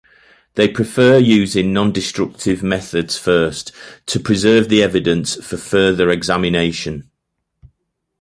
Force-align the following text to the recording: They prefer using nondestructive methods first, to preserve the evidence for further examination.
They 0.55 0.67
prefer 0.67 1.19
using 1.19 1.71
nondestructive 1.75 2.63
methods 2.63 3.19
first, 3.19 3.71
to 4.07 4.19
preserve 4.19 4.67
the 4.67 4.81
evidence 4.81 5.35
for 5.35 5.57
further 5.57 6.09
examination. 6.09 7.07